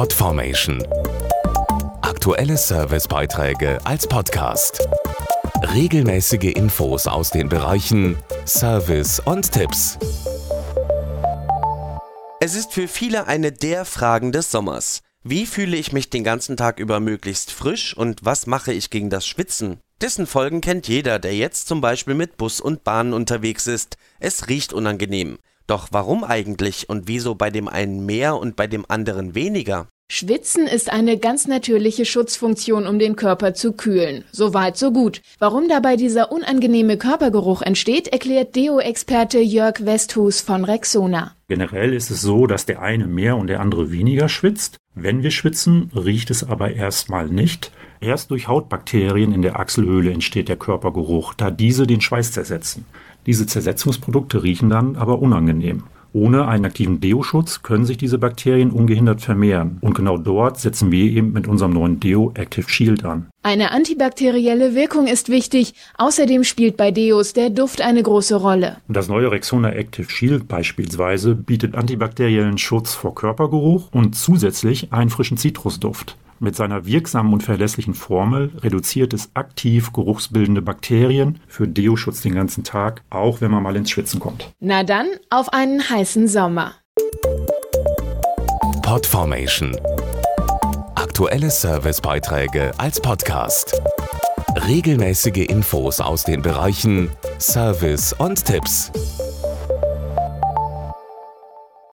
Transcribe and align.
Podformation. 0.00 0.82
Aktuelle 2.00 2.56
Servicebeiträge 2.56 3.78
als 3.84 4.06
Podcast. 4.06 4.88
Regelmäßige 5.74 6.54
Infos 6.54 7.06
aus 7.06 7.28
den 7.28 7.50
Bereichen 7.50 8.16
Service 8.46 9.20
und 9.20 9.52
Tipps. 9.52 9.98
Es 12.40 12.54
ist 12.54 12.72
für 12.72 12.88
viele 12.88 13.26
eine 13.26 13.52
der 13.52 13.84
Fragen 13.84 14.32
des 14.32 14.50
Sommers. 14.50 15.02
Wie 15.22 15.44
fühle 15.44 15.76
ich 15.76 15.92
mich 15.92 16.08
den 16.08 16.24
ganzen 16.24 16.56
Tag 16.56 16.80
über 16.80 16.98
möglichst 16.98 17.52
frisch 17.52 17.94
und 17.94 18.24
was 18.24 18.46
mache 18.46 18.72
ich 18.72 18.88
gegen 18.88 19.10
das 19.10 19.26
Schwitzen? 19.26 19.80
Dessen 20.00 20.26
Folgen 20.26 20.62
kennt 20.62 20.88
jeder, 20.88 21.18
der 21.18 21.36
jetzt 21.36 21.68
zum 21.68 21.82
Beispiel 21.82 22.14
mit 22.14 22.38
Bus 22.38 22.62
und 22.62 22.84
Bahn 22.84 23.12
unterwegs 23.12 23.66
ist. 23.66 23.98
Es 24.18 24.48
riecht 24.48 24.72
unangenehm. 24.72 25.36
Doch 25.66 25.88
warum 25.90 26.24
eigentlich 26.24 26.88
und 26.88 27.08
wieso 27.08 27.34
bei 27.34 27.50
dem 27.50 27.68
einen 27.68 28.04
mehr 28.06 28.36
und 28.36 28.56
bei 28.56 28.66
dem 28.66 28.84
anderen 28.88 29.34
weniger? 29.34 29.88
Schwitzen 30.12 30.66
ist 30.66 30.92
eine 30.92 31.18
ganz 31.18 31.46
natürliche 31.46 32.04
Schutzfunktion, 32.04 32.88
um 32.88 32.98
den 32.98 33.14
Körper 33.14 33.54
zu 33.54 33.74
kühlen. 33.74 34.24
So 34.32 34.54
weit, 34.54 34.76
so 34.76 34.90
gut. 34.90 35.22
Warum 35.38 35.68
dabei 35.68 35.94
dieser 35.94 36.32
unangenehme 36.32 36.96
Körpergeruch 36.96 37.62
entsteht, 37.62 38.08
erklärt 38.08 38.56
Deo-Experte 38.56 39.38
Jörg 39.38 39.86
Westhus 39.86 40.40
von 40.40 40.64
Rexona. 40.64 41.36
Generell 41.46 41.94
ist 41.94 42.10
es 42.10 42.22
so, 42.22 42.48
dass 42.48 42.66
der 42.66 42.82
eine 42.82 43.06
mehr 43.06 43.36
und 43.36 43.46
der 43.46 43.60
andere 43.60 43.92
weniger 43.92 44.28
schwitzt. 44.28 44.78
Wenn 44.96 45.22
wir 45.22 45.30
schwitzen, 45.30 45.92
riecht 45.94 46.30
es 46.30 46.42
aber 46.42 46.72
erstmal 46.72 47.28
nicht. 47.28 47.70
Erst 48.02 48.30
durch 48.30 48.48
Hautbakterien 48.48 49.32
in 49.32 49.42
der 49.42 49.60
Achselhöhle 49.60 50.10
entsteht 50.10 50.48
der 50.48 50.56
Körpergeruch, 50.56 51.34
da 51.34 51.50
diese 51.50 51.86
den 51.86 52.00
Schweiß 52.00 52.32
zersetzen. 52.32 52.86
Diese 53.26 53.46
Zersetzungsprodukte 53.46 54.42
riechen 54.42 54.70
dann 54.70 54.96
aber 54.96 55.20
unangenehm. 55.20 55.82
Ohne 56.14 56.48
einen 56.48 56.64
aktiven 56.64 57.00
Deo-Schutz 57.00 57.62
können 57.62 57.84
sich 57.84 57.98
diese 57.98 58.18
Bakterien 58.18 58.70
ungehindert 58.70 59.20
vermehren. 59.20 59.78
Und 59.82 59.94
genau 59.94 60.16
dort 60.16 60.58
setzen 60.58 60.90
wir 60.90 61.04
eben 61.04 61.32
mit 61.32 61.46
unserem 61.46 61.72
neuen 61.72 62.00
Deo 62.00 62.32
Active 62.34 62.68
Shield 62.68 63.04
an. 63.04 63.26
Eine 63.42 63.70
antibakterielle 63.70 64.74
Wirkung 64.74 65.06
ist 65.06 65.28
wichtig. 65.28 65.74
Außerdem 65.98 66.42
spielt 66.42 66.78
bei 66.78 66.90
Deos 66.90 67.34
der 67.34 67.50
Duft 67.50 67.82
eine 67.82 68.02
große 68.02 68.36
Rolle. 68.36 68.78
Das 68.88 69.08
neue 69.08 69.30
Rexona 69.30 69.72
Active 69.72 70.10
Shield 70.10 70.48
beispielsweise 70.48 71.36
bietet 71.36 71.74
antibakteriellen 71.74 72.58
Schutz 72.58 72.94
vor 72.94 73.14
Körpergeruch 73.14 73.90
und 73.92 74.16
zusätzlich 74.16 74.92
einen 74.92 75.10
frischen 75.10 75.36
Zitrusduft. 75.36 76.16
Mit 76.42 76.56
seiner 76.56 76.86
wirksamen 76.86 77.34
und 77.34 77.42
verlässlichen 77.42 77.92
Formel 77.92 78.50
reduziert 78.62 79.12
es 79.12 79.28
aktiv 79.34 79.92
geruchsbildende 79.92 80.62
Bakterien 80.62 81.38
für 81.46 81.68
Deo-Schutz 81.68 82.22
den 82.22 82.34
ganzen 82.34 82.64
Tag, 82.64 83.02
auch 83.10 83.42
wenn 83.42 83.50
man 83.50 83.62
mal 83.62 83.76
ins 83.76 83.90
Schwitzen 83.90 84.20
kommt. 84.20 84.50
Na 84.58 84.82
dann, 84.82 85.06
auf 85.28 85.52
einen 85.52 85.86
heißen 85.86 86.28
Sommer. 86.28 86.76
Podformation. 88.80 89.76
Aktuelle 90.94 91.50
Servicebeiträge 91.50 92.72
als 92.78 92.98
Podcast. 93.02 93.78
Regelmäßige 94.66 95.46
Infos 95.46 96.00
aus 96.00 96.24
den 96.24 96.40
Bereichen 96.40 97.10
Service 97.38 98.14
und 98.14 98.42
Tipps. 98.42 98.90